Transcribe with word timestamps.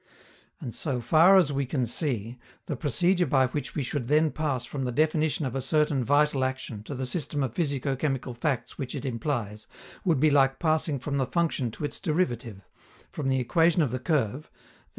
And, 0.59 0.73
so 0.73 0.99
far 0.99 1.37
as 1.37 1.53
we 1.53 1.67
can 1.67 1.85
see, 1.85 2.39
the 2.65 2.75
procedure 2.75 3.27
by 3.27 3.45
which 3.45 3.75
we 3.75 3.83
should 3.83 4.07
then 4.07 4.31
pass 4.31 4.65
from 4.65 4.83
the 4.83 4.91
definition 4.91 5.45
of 5.45 5.53
a 5.53 5.61
certain 5.61 6.03
vital 6.03 6.43
action 6.43 6.81
to 6.85 6.95
the 6.95 7.05
system 7.05 7.43
of 7.43 7.53
physico 7.53 7.95
chemical 7.95 8.33
facts 8.33 8.79
which 8.79 8.95
it 8.95 9.05
implies 9.05 9.67
would 10.03 10.19
be 10.19 10.31
like 10.31 10.57
passing 10.57 10.97
from 10.97 11.17
the 11.17 11.27
function 11.27 11.69
to 11.69 11.85
its 11.85 11.99
derivative, 11.99 12.61
from 13.11 13.27
the 13.29 13.39
equation 13.39 13.83
of 13.83 13.91
the 13.91 13.99
curve 13.99 14.49
(_i. 14.51 14.57